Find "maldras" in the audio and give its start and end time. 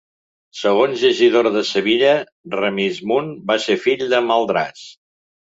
4.33-4.83